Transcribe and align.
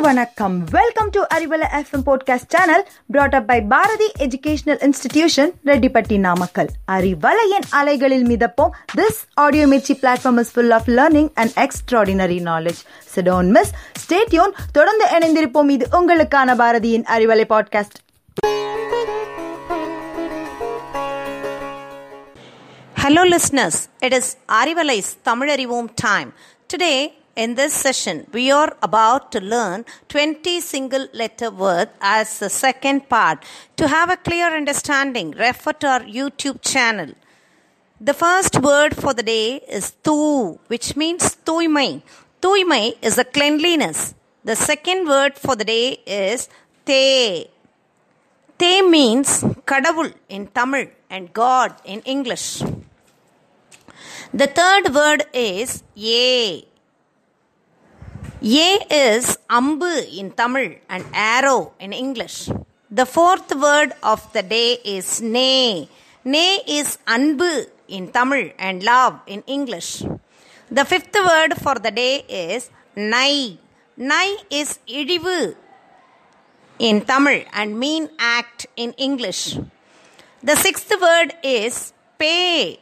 வணக்கம் 0.00 0.54
welcome 0.70 1.08
to 1.10 1.20
Arivalai 1.34 1.66
FM 1.78 2.02
podcast 2.02 2.48
channel 2.54 2.82
brought 3.10 3.34
up 3.34 3.44
by 3.46 3.56
Bharathi 3.64 4.08
educational 4.24 4.80
institution 4.82 5.50
Rettipatti 5.66 6.16
Namakkal 6.18 6.70
அறிவலையின் 6.88 7.66
அலைகளில் 7.72 8.26
மிதப்போம் 8.28 8.72
this 8.94 9.20
audio 9.36 9.66
Mirchi 9.66 9.96
platform 10.02 10.40
is 10.40 10.52
full 10.54 10.74
of 10.78 10.88
learning 10.98 11.30
and 11.34 11.54
extraordinary 11.64 12.40
knowledge 12.48 12.80
சிடோன் 13.14 13.50
miss 13.50 13.72
stay tuned 14.04 14.54
தொடர்ந்து 14.72 15.06
இணைந்திருப்போம் 15.16 15.72
இது 15.76 15.88
உங்களுக்கான 15.98 16.56
பாரதியின் 16.56 17.06
Arivalai 17.16 17.46
podcast 17.48 17.98
Hello, 23.00 23.22
listeners. 23.24 23.76
It 24.02 24.12
is 24.12 24.26
Arivalai's 24.52 25.16
Tamilarivom 25.26 25.88
time. 25.98 26.28
Today, 26.70 26.96
in 27.43 27.55
this 27.59 27.73
session, 27.85 28.17
we 28.37 28.45
are 28.51 28.71
about 28.87 29.31
to 29.33 29.39
learn 29.53 29.79
20 30.09 30.59
single 30.61 31.05
letter 31.21 31.49
words 31.49 31.91
as 31.99 32.37
the 32.39 32.49
second 32.49 33.09
part. 33.09 33.43
To 33.77 33.87
have 33.87 34.09
a 34.11 34.17
clear 34.27 34.49
understanding, 34.61 35.31
refer 35.31 35.73
to 35.81 35.87
our 35.93 36.03
YouTube 36.17 36.59
channel. 36.61 37.11
The 38.09 38.13
first 38.13 38.55
word 38.69 38.95
for 38.95 39.13
the 39.19 39.23
day 39.23 39.47
is 39.77 39.91
tu, 40.03 40.59
which 40.67 40.95
means 40.95 41.23
tuimai. 41.47 42.01
Tuimai 42.41 42.85
is 43.01 43.17
a 43.17 43.27
cleanliness. 43.35 44.13
The 44.43 44.55
second 44.55 45.07
word 45.07 45.33
for 45.43 45.55
the 45.55 45.65
day 45.65 45.87
is 46.05 46.49
te. 46.85 47.47
Te 48.59 48.71
means 48.95 49.29
kadavul 49.71 50.13
in 50.29 50.47
Tamil 50.47 50.87
and 51.09 51.33
God 51.33 51.73
in 51.85 52.01
English. 52.15 52.47
The 54.33 54.47
third 54.59 54.93
word 54.93 55.23
is 55.33 55.83
ye. 55.93 56.70
Ye 58.41 58.79
is 58.89 59.37
ambu 59.47 60.17
in 60.17 60.31
Tamil 60.31 60.73
and 60.89 61.05
arrow 61.13 61.73
in 61.79 61.93
English. 61.93 62.49
The 62.89 63.05
fourth 63.05 63.53
word 63.55 63.93
of 64.01 64.33
the 64.33 64.41
day 64.41 64.79
is 64.83 65.21
ne. 65.21 65.87
Ne 66.25 66.55
is 66.67 66.97
anbu 67.05 67.67
in 67.87 68.07
Tamil 68.11 68.49
and 68.57 68.81
love 68.81 69.19
in 69.27 69.43
English. 69.45 70.01
The 70.71 70.85
fifth 70.85 71.13
word 71.13 71.53
for 71.61 71.75
the 71.75 71.91
day 71.91 72.25
is 72.27 72.71
nai. 72.95 73.59
Nai 73.95 74.37
is 74.49 74.79
idivu 74.87 75.55
in 76.79 77.01
Tamil 77.01 77.43
and 77.53 77.79
mean 77.79 78.09
act 78.17 78.65
in 78.75 78.93
English. 78.93 79.55
The 80.41 80.55
sixth 80.55 80.91
word 80.99 81.35
is 81.43 81.93
pay. 82.17 82.79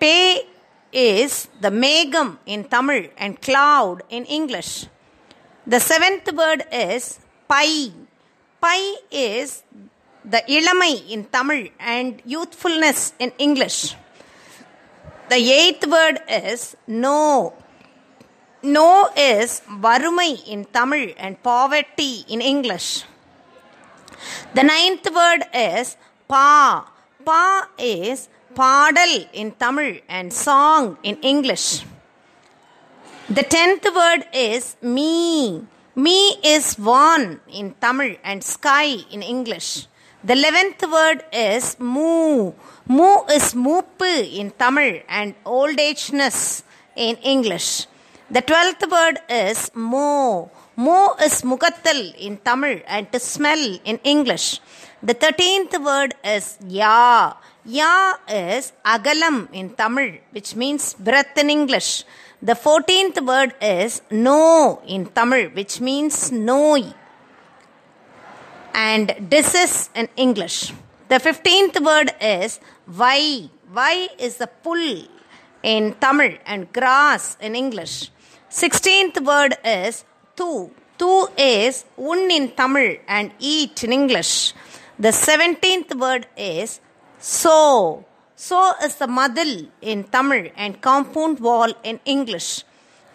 Pay 0.00 0.46
is 0.92 1.48
the 1.60 1.70
megam 1.70 2.38
in 2.46 2.64
Tamil 2.64 3.08
and 3.16 3.40
cloud 3.40 4.02
in 4.08 4.24
English. 4.24 4.86
The 5.66 5.80
seventh 5.80 6.32
word 6.32 6.64
is 6.72 7.20
pai. 7.48 7.92
Pai 8.60 8.96
is 9.10 9.62
the 10.24 10.42
ilamai 10.48 11.10
in 11.10 11.24
Tamil 11.24 11.68
and 11.78 12.22
youthfulness 12.24 13.12
in 13.18 13.32
English. 13.38 13.94
The 15.28 15.36
eighth 15.36 15.86
word 15.86 16.20
is 16.28 16.76
no. 16.86 17.52
No 18.62 19.08
is 19.14 19.60
varumai 19.68 20.48
in 20.48 20.64
Tamil 20.64 21.12
and 21.18 21.40
poverty 21.42 22.24
in 22.28 22.40
English. 22.40 23.04
The 24.54 24.62
ninth 24.62 25.06
word 25.14 25.44
is 25.54 25.96
pa. 26.26 26.90
Pa 27.24 27.68
is 27.78 28.28
பாடல் 28.59 29.17
in 29.41 29.47
Tamil 29.63 29.91
and 30.17 30.27
song 30.47 30.83
in 31.09 31.15
English. 31.33 31.67
The 33.37 33.45
tenth 33.55 33.85
word 33.99 34.21
is 34.49 34.63
me. 34.97 35.13
Me 36.05 36.17
is 36.55 36.65
one 36.77 37.25
in 37.59 37.67
Tamil 37.83 38.11
and 38.29 38.43
sky 38.55 38.89
in 39.15 39.21
English. 39.33 39.69
The 40.27 40.33
eleventh 40.39 40.83
word 40.95 41.19
is 41.31 41.65
moo. 41.79 42.53
Moo 42.97 43.15
is 43.37 43.47
moopu 43.65 44.11
in 44.41 44.49
Tamil 44.63 44.93
and 45.19 45.35
old 45.55 45.79
ageness 45.89 46.63
in 46.95 47.15
English. 47.33 47.69
The 48.35 48.41
twelfth 48.41 48.85
word 48.95 49.17
is 49.29 49.59
mo. 49.75 50.49
Mo 50.84 51.16
is 51.26 51.42
mugattal 51.42 52.14
in 52.26 52.36
Tamil 52.36 52.80
and 52.86 53.10
to 53.12 53.18
smell 53.18 53.62
in 53.84 53.98
English. 54.04 54.60
The 55.02 55.14
thirteenth 55.22 55.76
word 55.86 56.14
is 56.22 56.56
ya. 56.68 57.34
Ya 57.64 58.14
is 58.28 58.72
agalam 58.84 59.52
in 59.52 59.70
Tamil, 59.70 60.12
which 60.30 60.54
means 60.54 60.94
breath 60.94 61.36
in 61.36 61.50
English. 61.50 62.04
The 62.40 62.54
fourteenth 62.54 63.20
word 63.20 63.54
is 63.60 64.02
no 64.12 64.80
in 64.86 65.06
Tamil, 65.06 65.48
which 65.58 65.80
means 65.80 66.30
noi. 66.30 66.84
And 68.72 69.28
disease 69.28 69.90
in 69.96 70.08
English. 70.16 70.72
The 71.08 71.18
fifteenth 71.18 71.80
word 71.80 72.12
is 72.20 72.60
vai. 72.86 73.50
Vai 73.78 74.10
is 74.16 74.36
the 74.36 74.46
pull 74.46 75.08
in 75.64 75.94
Tamil 75.94 76.38
and 76.46 76.72
grass 76.72 77.36
in 77.40 77.56
English. 77.56 78.12
Sixteenth 78.48 79.20
word 79.20 79.56
is 79.64 80.04
tu. 80.38 80.50
Tu 81.00 81.12
is 81.36 81.84
un 82.10 82.30
in 82.36 82.46
Tamil 82.58 82.96
and 83.06 83.30
eat 83.38 83.84
in 83.84 83.92
English. 84.00 84.32
The 84.98 85.12
seventeenth 85.12 85.94
word 86.04 86.26
is 86.36 86.80
so. 87.18 88.04
So 88.46 88.58
is 88.86 88.94
the 89.02 89.08
madil 89.18 89.52
in 89.92 90.04
Tamil 90.14 90.44
and 90.56 90.80
compound 90.80 91.38
wall 91.46 91.72
in 91.82 92.00
English. 92.04 92.64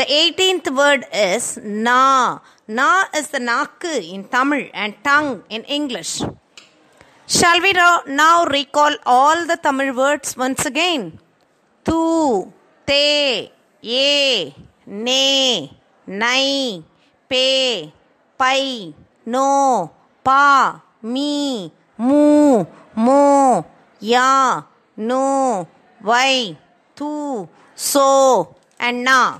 The 0.00 0.04
18th 0.04 0.68
word 0.76 1.02
is 1.10 1.44
na. 1.62 2.40
Na 2.68 3.04
is 3.18 3.28
the 3.28 3.40
naku 3.40 3.92
in 4.14 4.24
Tamil 4.24 4.64
and 4.74 4.92
tongue 5.02 5.42
in 5.48 5.62
English. 5.78 6.20
Shall 7.36 7.60
we 7.62 7.72
now 7.72 8.44
recall 8.44 8.94
all 9.06 9.46
the 9.46 9.56
Tamil 9.56 9.94
words 9.96 10.36
once 10.36 10.66
again? 10.66 11.18
Tu, 11.82 12.52
te, 12.86 13.50
ye, 13.80 14.54
ne, 14.86 15.72
nai, 16.06 16.82
pe, 17.28 17.92
pai, 18.38 18.94
no, 19.26 19.90
pa, 20.22 20.82
me, 21.02 21.72
mu, 21.98 22.64
mo, 22.94 23.64
ya, 24.00 24.62
no, 24.96 25.68
why, 26.00 26.56
tu, 26.94 27.48
so, 27.74 28.54
and 28.78 29.04
na. 29.04 29.38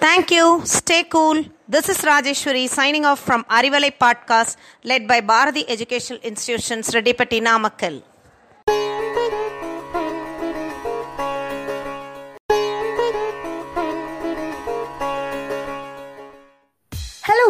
Thank 0.00 0.32
you. 0.32 0.60
Stay 0.64 1.04
cool. 1.04 1.44
This 1.66 1.88
is 1.88 1.98
Rajeshwari 1.98 2.68
signing 2.68 3.06
off 3.06 3.20
from 3.20 3.42
Arivalai 3.44 3.90
Podcast 3.98 4.56
led 4.84 5.08
by 5.08 5.22
Bharati 5.22 5.64
Educational 5.66 6.20
Institutions, 6.22 6.90
Redipati 6.90 7.40
Namakkal. 7.40 8.02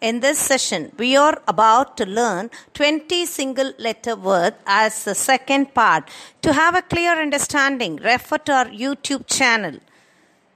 in 0.00 0.20
this 0.20 0.38
session, 0.38 0.92
we 0.96 1.16
are 1.16 1.40
about 1.48 1.96
to 1.96 2.06
learn 2.06 2.50
20 2.74 3.26
single 3.26 3.72
letter 3.78 4.14
words 4.14 4.56
as 4.66 5.04
the 5.04 5.14
second 5.14 5.74
part. 5.74 6.08
To 6.42 6.52
have 6.52 6.76
a 6.76 6.82
clear 6.82 7.20
understanding, 7.20 7.96
refer 7.96 8.38
to 8.38 8.52
our 8.52 8.66
YouTube 8.66 9.26
channel. 9.26 9.78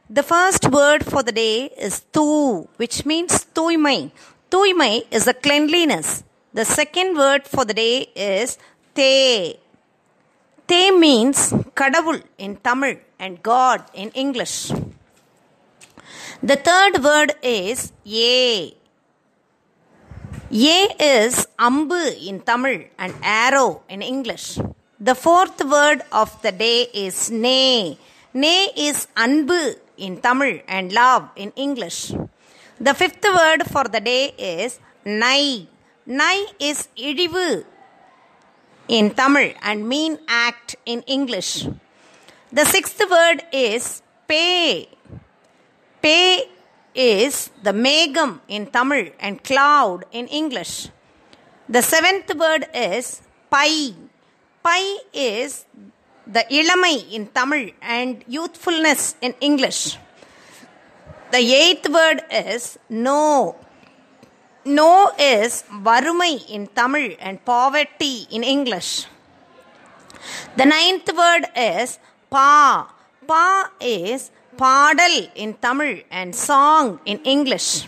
The 0.09 0.23
first 0.23 0.71
word 0.71 1.05
for 1.05 1.23
the 1.23 1.33
day 1.33 1.71
is 1.77 2.01
tu, 2.13 2.69
which 2.77 3.05
means 3.05 3.45
tuimai. 3.55 4.11
Tuimai 4.51 5.07
is 5.11 5.27
a 5.27 5.35
cleanliness. 5.35 6.23
The 6.53 6.65
second 6.65 7.17
word 7.17 7.47
for 7.47 7.65
the 7.65 7.75
day 7.75 8.09
is 8.15 8.59
te. 8.95 9.57
Te 10.69 10.91
means 10.91 11.53
kadavul 11.75 12.23
in 12.39 12.57
Tamil 12.57 12.97
and 13.19 13.43
God 13.43 13.83
in 13.95 14.11
English. 14.11 14.71
The 16.43 16.57
third 16.57 17.03
word 17.03 17.35
is 17.43 17.93
ye. 18.05 18.82
Ye 20.53 20.93
is 21.01 21.49
ambu 21.59 22.29
in 22.29 22.41
Tamil 22.41 22.85
and 22.99 23.15
arrow 23.23 23.81
in 23.89 24.03
English. 24.03 24.59
The 25.01 25.15
fourth 25.15 25.65
word 25.65 26.03
of 26.13 26.31
the 26.43 26.53
day 26.53 26.89
is 26.93 27.31
ne. 27.31 27.97
Ne 28.35 28.67
is 28.77 29.09
anbu 29.17 29.77
in 29.97 30.21
Tamil 30.21 30.61
and 30.69 30.93
love 30.93 31.31
in 31.37 31.53
English. 31.57 32.13
The 32.79 32.93
fifth 32.93 33.25
word 33.25 33.63
for 33.73 33.85
the 33.85 34.01
day 34.01 34.35
is 34.37 34.79
nai. 35.07 35.67
Nai 36.05 36.45
is 36.61 36.87
idivu 36.99 37.65
in 38.89 39.09
Tamil 39.15 39.55
and 39.63 39.89
mean 39.89 40.19
act 40.29 40.77
in 40.85 41.01
English. 41.07 41.67
The 42.53 42.67
sixth 42.67 43.01
word 43.11 43.43
is 43.53 44.03
pay. 44.29 44.87
Pay 46.03 46.47
is 46.95 47.51
the 47.63 47.73
megam 47.73 48.41
in 48.49 48.67
Tamil 48.67 49.11
and 49.21 49.43
cloud 49.43 50.05
in 50.13 50.27
English. 50.29 50.89
The 51.69 51.83
seventh 51.83 52.35
word 52.35 52.67
is 52.75 53.23
pai. 53.51 53.95
Pai 54.63 54.99
is 55.13 55.65
the 56.27 56.45
ilamai 56.51 57.13
in 57.13 57.27
Tamil 57.27 57.71
and 57.81 58.25
youthfulness 58.27 59.17
in 59.21 59.35
English. 59.41 59.99
The 61.31 61.39
eighth 61.39 61.89
word 61.89 62.23
is 62.31 62.79
no. 62.89 63.57
No 64.65 65.11
is 65.19 65.65
varumai 65.71 66.49
in 66.51 66.67
Tamil 66.69 67.17
and 67.19 67.45
poverty 67.45 68.29
in 68.31 68.45
English. 68.45 69.07
The 70.57 70.67
ninth 70.67 71.11
word 71.17 71.47
is 71.57 71.99
pa. 72.31 72.93
Pa 73.27 73.71
is 73.81 74.31
padal 74.57 75.29
in 75.35 75.55
Tamil 75.55 76.03
and 76.11 76.35
song 76.35 77.01
in 77.05 77.19
English. 77.25 77.87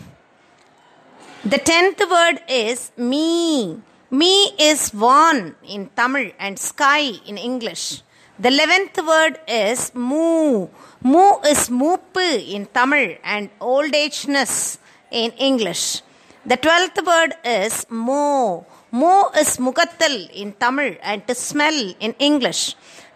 The 1.43 1.57
tenth 1.57 1.99
word 1.99 2.41
is 2.49 2.91
me. 2.97 3.81
Me 4.09 4.33
is 4.59 4.91
one 4.93 5.55
in 5.67 5.89
Tamil 5.95 6.31
and 6.39 6.57
sky 6.57 7.11
in 7.25 7.37
English. 7.37 8.01
The 8.39 8.49
eleventh 8.49 8.97
word 8.97 9.39
is 9.47 9.91
moo. 9.93 10.67
Moo 11.01 11.39
is 11.51 11.69
moopu 11.69 12.27
in 12.55 12.65
Tamil 12.65 13.15
and 13.23 13.49
old 13.61 13.93
ageness 13.93 14.79
in 15.11 15.31
English. 15.31 16.01
The 16.45 16.57
twelfth 16.57 16.99
word 17.05 17.33
is 17.43 17.85
mo. 17.89 18.65
Mo 18.99 19.29
is 19.41 19.57
mugattal 19.65 20.15
in 20.41 20.53
Tamil 20.53 20.95
and 21.01 21.27
to 21.27 21.35
smell 21.35 21.77
in 21.99 22.11
English. 22.29 22.61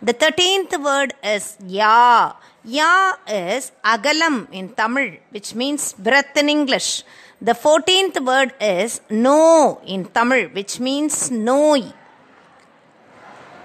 The 0.02 0.14
thirteenth 0.22 0.74
word 0.88 1.14
is 1.24 1.46
ya. 1.66 2.34
Ya 2.66 3.16
is 3.28 3.72
agalam 3.94 4.36
in 4.52 4.66
Tamil, 4.80 5.10
which 5.36 5.56
means 5.56 5.94
breath 5.94 6.36
in 6.42 6.50
English. 6.50 7.04
The 7.42 7.56
fourteenth 7.66 8.20
word 8.30 8.52
is 8.60 9.00
no 9.10 9.80
in 9.86 10.04
Tamil, 10.18 10.50
which 10.50 10.82
means 10.82 11.32
noi 11.32 11.84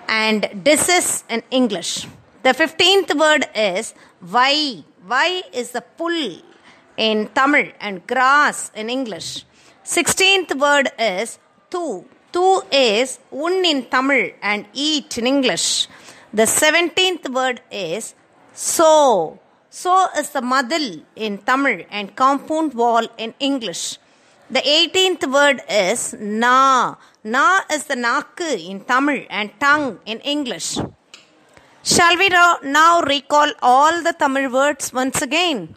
and 0.07 0.41
disease 0.63 1.25
in 1.29 1.43
English. 1.51 2.07
The 2.45 2.55
fifteenth 2.55 3.13
word 3.25 3.47
is 3.57 3.95
vai. 4.21 4.85
Vai 5.13 5.43
is 5.53 5.71
the 5.73 5.83
pull 5.99 6.21
in 6.97 7.27
Tamil 7.39 7.73
and 7.81 8.07
grass 8.07 8.71
in 8.77 8.89
English. 8.89 9.45
Sixteenth 9.83 10.55
word 10.55 10.89
is 10.99 11.39
tu. 11.75 11.87
Tu 12.35 12.47
is 12.73 13.19
un 13.47 13.65
in 13.73 13.81
Tamil 13.95 14.25
and 14.43 14.67
eat 14.73 15.19
in 15.19 15.27
English. 15.35 15.67
The 16.39 16.47
seventeenth 16.47 17.29
word 17.39 17.61
is 17.71 18.15
so. 18.53 19.39
So 19.71 19.93
is 20.21 20.31
the 20.31 20.43
madil 20.53 20.89
in 21.27 21.39
Tamil 21.49 21.79
and 21.91 22.15
compound 22.23 22.75
wall 22.75 23.07
in 23.19 23.35
English. 23.51 23.99
The 24.51 24.61
18th 24.61 25.25
word 25.37 25.63
is 25.69 26.15
na. 26.21 26.97
Na 27.25 27.61
is 27.73 27.85
the 27.91 27.97
naku 27.97 28.45
in 28.71 28.81
Tamil 28.91 29.25
and 29.31 29.51
tongue 29.59 29.99
in 30.05 30.19
English. 30.21 30.69
Shall 31.83 32.17
we 32.19 32.29
now 32.29 33.01
recall 33.03 33.51
all 33.63 34.03
the 34.03 34.13
Tamil 34.13 34.51
words 34.53 34.93
once 34.93 35.23
again? 35.23 35.75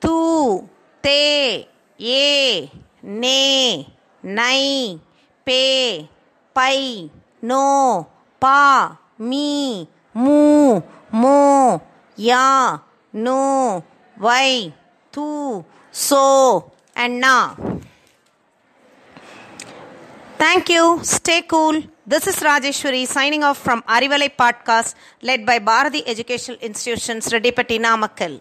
Tu, 0.00 0.68
te, 1.02 1.66
ye, 1.96 2.70
ne, 3.02 3.88
nai, 4.22 5.00
pe, 5.44 6.08
pai, 6.52 7.10
no, 7.42 8.06
pa, 8.40 8.96
mi, 9.18 9.86
mu, 10.12 10.80
mo, 11.10 11.80
ya, 12.16 12.78
no, 13.12 13.84
vai, 14.16 14.72
tu, 15.12 15.64
so, 15.90 16.72
and 16.96 17.20
na. 17.20 17.54
Thank 20.36 20.68
you. 20.68 21.00
Stay 21.02 21.42
cool. 21.42 21.82
This 22.06 22.26
is 22.26 22.36
Rajeshwari 22.36 23.06
signing 23.06 23.42
off 23.42 23.58
from 23.58 23.82
Arivalai 23.82 24.30
podcast 24.36 24.94
led 25.22 25.46
by 25.46 25.58
Bharati 25.58 26.06
Educational 26.06 26.58
Institutions, 26.60 27.28
Redipati 27.28 27.78
Namakkal. 27.80 28.40